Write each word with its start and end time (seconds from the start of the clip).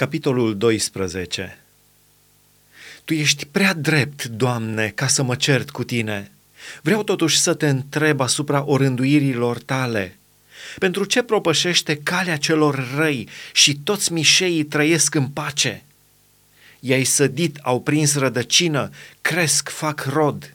Capitolul 0.00 0.56
12 0.56 1.58
Tu 3.04 3.14
ești 3.14 3.46
prea 3.46 3.74
drept, 3.74 4.24
Doamne, 4.24 4.88
ca 4.88 5.06
să 5.06 5.22
mă 5.22 5.36
cert 5.36 5.70
cu 5.70 5.84
tine. 5.84 6.30
Vreau 6.82 7.02
totuși 7.02 7.38
să 7.40 7.54
te 7.54 7.68
întreb 7.68 8.20
asupra 8.20 8.64
orânduirilor 8.66 9.58
tale. 9.58 10.18
Pentru 10.78 11.04
ce 11.04 11.22
propășește 11.22 11.96
calea 11.96 12.36
celor 12.36 12.88
răi 12.96 13.28
și 13.52 13.76
toți 13.76 14.12
mișeii 14.12 14.64
trăiesc 14.64 15.14
în 15.14 15.28
pace? 15.28 15.82
I-ai 16.78 17.04
sădit, 17.04 17.56
au 17.62 17.80
prins 17.80 18.14
rădăcină, 18.14 18.90
cresc, 19.20 19.68
fac 19.68 20.04
rod. 20.04 20.54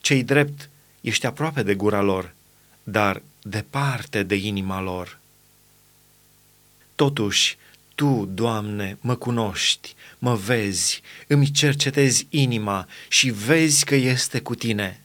Cei 0.00 0.22
drept, 0.22 0.68
ești 1.00 1.26
aproape 1.26 1.62
de 1.62 1.74
gura 1.74 2.00
lor, 2.00 2.34
dar 2.82 3.22
departe 3.42 4.22
de 4.22 4.34
inima 4.34 4.80
lor. 4.80 5.18
Totuși, 6.94 7.56
tu, 7.94 8.28
Doamne, 8.34 8.96
mă 9.00 9.14
cunoști, 9.14 9.94
mă 10.18 10.34
vezi, 10.34 11.02
îmi 11.26 11.50
cercetezi 11.50 12.26
inima 12.30 12.88
și 13.08 13.30
vezi 13.30 13.84
că 13.84 13.94
este 13.94 14.40
cu 14.40 14.54
tine. 14.54 15.00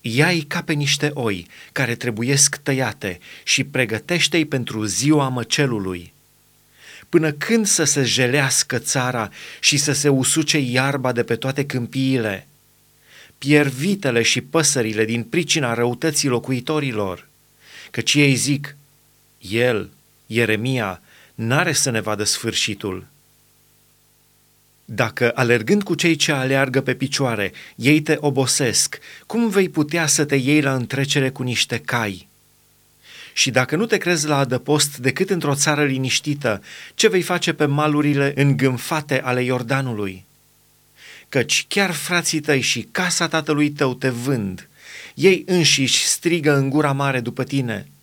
Ia-i 0.00 0.40
ca 0.40 0.62
pe 0.62 0.72
niște 0.72 1.10
oi 1.14 1.46
care 1.72 1.94
trebuiesc 1.94 2.56
tăiate 2.56 3.18
și 3.42 3.64
pregătește-i 3.64 4.44
pentru 4.44 4.84
ziua 4.84 5.28
măcelului. 5.28 6.12
Până 7.08 7.32
când 7.32 7.66
să 7.66 7.84
se 7.84 8.02
jelească 8.02 8.78
țara 8.78 9.30
și 9.60 9.76
să 9.76 9.92
se 9.92 10.08
usuce 10.08 10.58
iarba 10.58 11.12
de 11.12 11.22
pe 11.22 11.36
toate 11.36 11.66
câmpiile? 11.66 12.46
Pierd 13.38 13.72
vitele 13.72 14.22
și 14.22 14.40
păsările 14.40 15.04
din 15.04 15.22
pricina 15.22 15.74
răutății 15.74 16.28
locuitorilor, 16.28 17.28
căci 17.90 18.14
ei 18.14 18.34
zic, 18.34 18.76
el, 19.38 19.90
Ieremia, 20.26 21.00
n-are 21.36 21.72
să 21.72 21.90
ne 21.90 22.00
vadă 22.00 22.24
sfârșitul. 22.24 23.06
Dacă, 24.84 25.32
alergând 25.34 25.82
cu 25.82 25.94
cei 25.94 26.16
ce 26.16 26.32
aleargă 26.32 26.80
pe 26.80 26.94
picioare, 26.94 27.52
ei 27.74 28.00
te 28.00 28.16
obosesc, 28.20 28.98
cum 29.26 29.48
vei 29.48 29.68
putea 29.68 30.06
să 30.06 30.24
te 30.24 30.34
iei 30.34 30.60
la 30.60 30.74
întrecere 30.74 31.30
cu 31.30 31.42
niște 31.42 31.78
cai? 31.78 32.28
Și 33.32 33.50
dacă 33.50 33.76
nu 33.76 33.86
te 33.86 33.96
crezi 33.96 34.26
la 34.26 34.38
adăpost 34.38 34.96
decât 34.96 35.30
într-o 35.30 35.54
țară 35.54 35.84
liniștită, 35.84 36.62
ce 36.94 37.08
vei 37.08 37.22
face 37.22 37.52
pe 37.52 37.64
malurile 37.64 38.32
îngânfate 38.36 39.20
ale 39.22 39.42
Iordanului? 39.42 40.24
Căci 41.28 41.64
chiar 41.68 41.90
frații 41.90 42.40
tăi 42.40 42.60
și 42.60 42.88
casa 42.92 43.28
tatălui 43.28 43.70
tău 43.70 43.94
te 43.94 44.08
vând, 44.08 44.68
ei 45.14 45.42
înșiși 45.46 46.06
strigă 46.06 46.56
în 46.56 46.70
gura 46.70 46.92
mare 46.92 47.20
după 47.20 47.44
tine– 47.44 47.86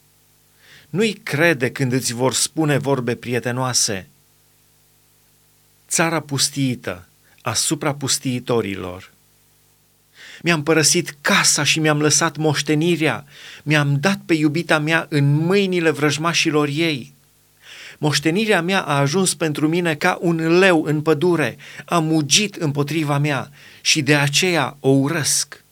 nu-i 0.94 1.14
crede 1.24 1.72
când 1.72 1.92
îți 1.92 2.14
vor 2.14 2.34
spune 2.34 2.78
vorbe 2.78 3.16
prietenoase. 3.16 4.08
Țara 5.88 6.20
pustiită 6.20 7.08
asupra 7.42 7.94
pustiitorilor. 7.94 9.12
Mi-am 10.42 10.64
părăsit 10.64 11.16
casa 11.22 11.64
și 11.64 11.80
mi-am 11.80 12.02
lăsat 12.02 12.38
moștenirea, 12.38 13.26
mi-am 13.64 14.00
dat 14.00 14.20
pe 14.26 14.34
iubita 14.34 14.80
mea 14.80 15.06
în 15.10 15.34
mâinile 15.34 15.90
vrăjmașilor 15.90 16.68
ei. 16.68 17.14
Moștenirea 17.98 18.62
mea 18.62 18.82
a 18.82 19.00
ajuns 19.00 19.34
pentru 19.34 19.68
mine 19.68 19.96
ca 19.96 20.18
un 20.22 20.58
leu 20.58 20.84
în 20.84 21.02
pădure, 21.02 21.58
a 21.86 22.00
mugit 22.00 22.56
împotriva 22.56 23.18
mea 23.18 23.52
și 23.82 24.02
de 24.02 24.16
aceea 24.16 24.78
o 24.80 24.90
urăsc. 24.90 25.63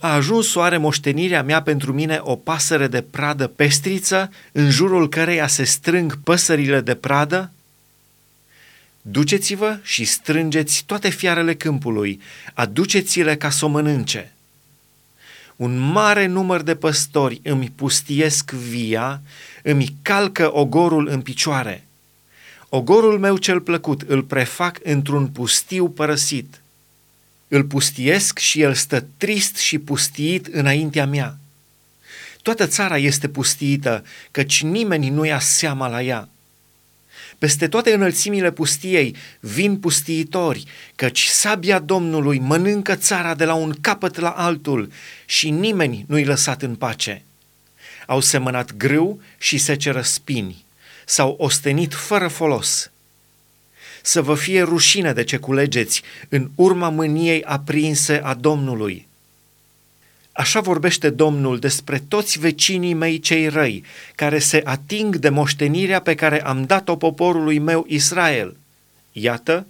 A 0.00 0.14
ajuns 0.14 0.48
soare 0.48 0.76
moștenirea 0.76 1.42
mea 1.42 1.62
pentru 1.62 1.92
mine 1.92 2.20
o 2.22 2.36
pasăre 2.36 2.86
de 2.86 3.02
pradă 3.02 3.46
pestriță, 3.46 4.30
în 4.52 4.70
jurul 4.70 5.08
căreia 5.08 5.46
se 5.46 5.64
strâng 5.64 6.18
păsările 6.24 6.80
de 6.80 6.94
pradă? 6.94 7.50
Duceți-vă 9.02 9.78
și 9.82 10.04
strângeți 10.04 10.84
toate 10.86 11.08
fiarele 11.08 11.54
câmpului, 11.54 12.20
aduceți-le 12.54 13.36
ca 13.36 13.50
să 13.50 13.64
o 13.64 13.68
mănânce. 13.68 14.32
Un 15.56 15.78
mare 15.78 16.26
număr 16.26 16.62
de 16.62 16.74
păstori 16.74 17.40
îmi 17.42 17.72
pustiesc 17.76 18.50
via, 18.50 19.20
îmi 19.62 19.96
calcă 20.02 20.56
ogorul 20.56 21.08
în 21.08 21.20
picioare. 21.20 21.84
Ogorul 22.68 23.18
meu 23.18 23.36
cel 23.36 23.60
plăcut 23.60 24.02
îl 24.06 24.22
prefac 24.22 24.78
într-un 24.82 25.26
pustiu 25.26 25.88
părăsit 25.88 26.61
îl 27.54 27.64
pustiesc 27.64 28.38
și 28.38 28.60
el 28.60 28.74
stă 28.74 29.04
trist 29.16 29.56
și 29.56 29.78
pustiit 29.78 30.46
înaintea 30.46 31.06
mea. 31.06 31.36
Toată 32.42 32.66
țara 32.66 32.98
este 32.98 33.28
pustiită, 33.28 34.04
căci 34.30 34.62
nimeni 34.62 35.08
nu 35.08 35.24
ia 35.24 35.38
seama 35.38 35.88
la 35.88 36.02
ea. 36.02 36.28
Peste 37.38 37.68
toate 37.68 37.92
înălțimile 37.92 38.50
pustiei 38.50 39.16
vin 39.40 39.78
pustiitori, 39.78 40.64
căci 40.94 41.24
sabia 41.24 41.78
Domnului 41.78 42.38
mănâncă 42.38 42.94
țara 42.94 43.34
de 43.34 43.44
la 43.44 43.54
un 43.54 43.74
capăt 43.80 44.18
la 44.18 44.30
altul 44.30 44.92
și 45.26 45.50
nimeni 45.50 46.04
nu-i 46.08 46.24
lăsat 46.24 46.62
în 46.62 46.74
pace. 46.74 47.22
Au 48.06 48.20
semănat 48.20 48.76
grâu 48.76 49.20
și 49.38 49.58
seceră 49.58 50.02
spini, 50.02 50.64
s-au 51.04 51.34
ostenit 51.38 51.94
fără 51.94 52.28
folos 52.28 52.90
să 54.02 54.22
vă 54.22 54.34
fie 54.34 54.62
rușine 54.62 55.12
de 55.12 55.24
ce 55.24 55.36
culegeți 55.36 56.02
în 56.28 56.50
urma 56.54 56.88
mâniei 56.88 57.44
aprinse 57.44 58.20
a 58.24 58.34
Domnului. 58.34 59.06
Așa 60.32 60.60
vorbește 60.60 61.10
Domnul 61.10 61.58
despre 61.58 62.02
toți 62.08 62.38
vecinii 62.38 62.94
mei 62.94 63.18
cei 63.18 63.48
răi, 63.48 63.84
care 64.14 64.38
se 64.38 64.60
ating 64.64 65.16
de 65.16 65.28
moștenirea 65.28 66.00
pe 66.00 66.14
care 66.14 66.44
am 66.44 66.64
dat-o 66.64 66.96
poporului 66.96 67.58
meu 67.58 67.84
Israel. 67.88 68.56
Iată, 69.12 69.66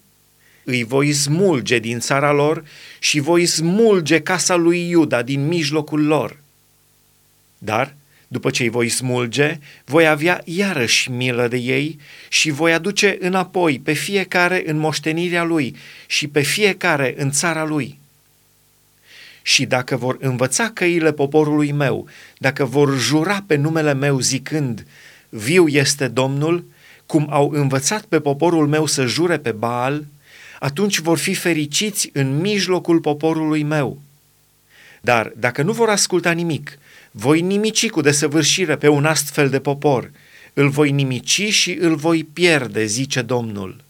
îi 0.64 0.84
voi 0.84 1.12
smulge 1.12 1.78
din 1.78 1.98
țara 1.98 2.32
lor 2.32 2.64
și 2.98 3.20
voi 3.20 3.46
smulge 3.46 4.20
casa 4.20 4.54
lui 4.54 4.88
Iuda 4.88 5.22
din 5.22 5.46
mijlocul 5.46 6.06
lor. 6.06 6.38
Dar 7.58 7.94
după 8.32 8.50
ce 8.50 8.62
îi 8.62 8.68
voi 8.68 8.88
smulge, 8.88 9.58
voi 9.84 10.08
avea 10.08 10.40
iarăși 10.44 11.10
milă 11.10 11.48
de 11.48 11.56
ei 11.56 11.98
și 12.28 12.50
voi 12.50 12.72
aduce 12.72 13.16
înapoi 13.20 13.78
pe 13.78 13.92
fiecare 13.92 14.62
în 14.66 14.76
moștenirea 14.76 15.44
lui 15.44 15.76
și 16.06 16.28
pe 16.28 16.40
fiecare 16.40 17.14
în 17.16 17.30
țara 17.30 17.64
lui. 17.64 17.98
Și 19.42 19.66
dacă 19.66 19.96
vor 19.96 20.16
învăța 20.20 20.70
căile 20.70 21.12
poporului 21.12 21.72
meu, 21.72 22.08
dacă 22.38 22.64
vor 22.64 22.98
jura 22.98 23.44
pe 23.46 23.54
numele 23.54 23.94
meu 23.94 24.20
zicând, 24.20 24.86
viu 25.28 25.68
este 25.68 26.08
Domnul, 26.08 26.64
cum 27.06 27.26
au 27.30 27.50
învățat 27.50 28.04
pe 28.04 28.20
poporul 28.20 28.66
meu 28.66 28.86
să 28.86 29.06
jure 29.06 29.38
pe 29.38 29.52
Baal, 29.52 30.04
atunci 30.58 30.98
vor 30.98 31.18
fi 31.18 31.34
fericiți 31.34 32.10
în 32.12 32.40
mijlocul 32.40 33.00
poporului 33.00 33.62
meu. 33.62 34.00
Dar 35.00 35.32
dacă 35.36 35.62
nu 35.62 35.72
vor 35.72 35.88
asculta 35.88 36.30
nimic, 36.30 36.78
voi 37.12 37.40
nimici 37.40 37.90
cu 37.90 38.00
desăvârșire 38.00 38.76
pe 38.76 38.88
un 38.88 39.04
astfel 39.04 39.48
de 39.48 39.60
popor, 39.60 40.10
îl 40.52 40.68
voi 40.68 40.90
nimici 40.90 41.48
și 41.48 41.72
îl 41.72 41.94
voi 41.94 42.24
pierde, 42.24 42.84
zice 42.84 43.22
Domnul. 43.22 43.84